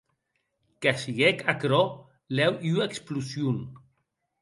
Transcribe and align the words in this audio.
Que 0.85 0.93
siguec 1.01 1.43
aquerò 1.53 1.81
lèu 2.35 2.53
ua 2.73 2.83
explossion. 2.91 3.57